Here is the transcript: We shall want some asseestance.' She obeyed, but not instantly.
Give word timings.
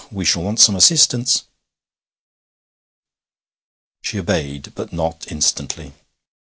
We 0.11 0.25
shall 0.25 0.41
want 0.41 0.59
some 0.59 0.73
asseestance.' 0.75 1.43
She 4.01 4.17
obeyed, 4.17 4.73
but 4.73 4.91
not 4.91 5.31
instantly. 5.31 5.93